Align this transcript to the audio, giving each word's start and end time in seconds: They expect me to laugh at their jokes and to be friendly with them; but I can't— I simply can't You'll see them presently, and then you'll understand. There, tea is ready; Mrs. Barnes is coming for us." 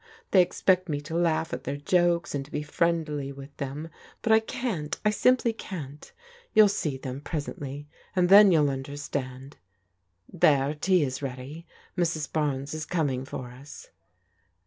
They 0.31 0.41
expect 0.41 0.89
me 0.89 0.99
to 1.01 1.15
laugh 1.15 1.53
at 1.53 1.63
their 1.63 1.77
jokes 1.77 2.33
and 2.33 2.43
to 2.45 2.49
be 2.49 2.63
friendly 2.63 3.31
with 3.31 3.55
them; 3.57 3.89
but 4.23 4.31
I 4.33 4.39
can't— 4.39 4.99
I 5.05 5.11
simply 5.11 5.53
can't 5.53 6.11
You'll 6.55 6.69
see 6.69 6.97
them 6.97 7.21
presently, 7.21 7.87
and 8.15 8.27
then 8.27 8.51
you'll 8.51 8.71
understand. 8.71 9.57
There, 10.27 10.73
tea 10.73 11.03
is 11.03 11.21
ready; 11.21 11.67
Mrs. 11.95 12.33
Barnes 12.33 12.73
is 12.73 12.83
coming 12.83 13.25
for 13.25 13.51
us." 13.51 13.91